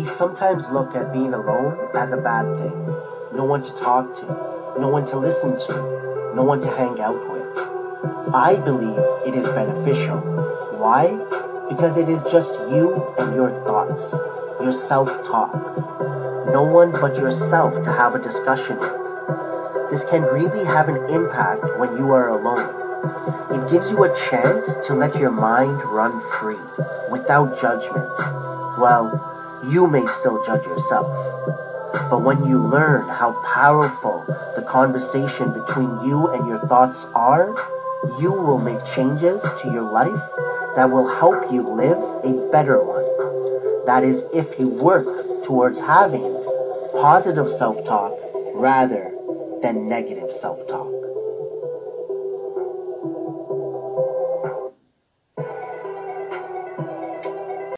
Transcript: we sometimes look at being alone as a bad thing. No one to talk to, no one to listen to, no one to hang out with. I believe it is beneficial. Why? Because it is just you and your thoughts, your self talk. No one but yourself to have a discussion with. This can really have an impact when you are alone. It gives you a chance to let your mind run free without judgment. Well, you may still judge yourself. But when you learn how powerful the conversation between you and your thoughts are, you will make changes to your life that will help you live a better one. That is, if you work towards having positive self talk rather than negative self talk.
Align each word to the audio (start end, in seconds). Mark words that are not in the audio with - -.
we 0.00 0.06
sometimes 0.06 0.66
look 0.70 0.94
at 0.94 1.12
being 1.12 1.34
alone 1.34 1.76
as 1.92 2.14
a 2.14 2.16
bad 2.16 2.46
thing. 2.56 2.86
No 3.32 3.44
one 3.44 3.60
to 3.60 3.74
talk 3.74 4.14
to, 4.14 4.24
no 4.80 4.88
one 4.88 5.04
to 5.04 5.18
listen 5.18 5.54
to, 5.66 6.32
no 6.34 6.42
one 6.42 6.58
to 6.60 6.68
hang 6.68 6.98
out 7.02 7.20
with. 7.30 8.34
I 8.34 8.56
believe 8.56 8.98
it 9.26 9.34
is 9.34 9.44
beneficial. 9.44 10.16
Why? 10.80 11.18
Because 11.68 11.98
it 11.98 12.08
is 12.08 12.22
just 12.32 12.54
you 12.70 13.14
and 13.18 13.34
your 13.34 13.50
thoughts, 13.66 14.14
your 14.58 14.72
self 14.72 15.22
talk. 15.22 15.52
No 16.50 16.62
one 16.62 16.92
but 16.92 17.16
yourself 17.16 17.74
to 17.84 17.92
have 17.92 18.14
a 18.14 18.18
discussion 18.18 18.78
with. 18.78 19.90
This 19.90 20.02
can 20.04 20.22
really 20.22 20.64
have 20.64 20.88
an 20.88 20.96
impact 21.10 21.78
when 21.78 21.98
you 21.98 22.14
are 22.14 22.30
alone. 22.30 22.72
It 23.52 23.68
gives 23.68 23.90
you 23.90 24.02
a 24.04 24.16
chance 24.30 24.72
to 24.86 24.94
let 24.94 25.14
your 25.16 25.30
mind 25.30 25.84
run 25.84 26.18
free 26.40 26.64
without 27.10 27.60
judgment. 27.60 28.08
Well, 28.78 29.26
you 29.64 29.86
may 29.86 30.06
still 30.06 30.42
judge 30.44 30.64
yourself. 30.66 31.06
But 32.08 32.22
when 32.22 32.44
you 32.46 32.58
learn 32.58 33.08
how 33.08 33.32
powerful 33.44 34.24
the 34.56 34.62
conversation 34.62 35.52
between 35.52 35.90
you 36.04 36.28
and 36.28 36.46
your 36.46 36.58
thoughts 36.66 37.04
are, 37.14 37.54
you 38.18 38.32
will 38.32 38.58
make 38.58 38.84
changes 38.94 39.42
to 39.42 39.70
your 39.70 39.82
life 39.82 40.22
that 40.76 40.90
will 40.90 41.08
help 41.08 41.52
you 41.52 41.62
live 41.62 41.98
a 42.24 42.50
better 42.50 42.78
one. 42.82 43.04
That 43.86 44.02
is, 44.02 44.24
if 44.32 44.58
you 44.58 44.68
work 44.68 45.44
towards 45.44 45.80
having 45.80 46.36
positive 46.92 47.50
self 47.50 47.84
talk 47.84 48.12
rather 48.54 49.12
than 49.62 49.88
negative 49.88 50.30
self 50.32 50.66
talk. 50.66 50.99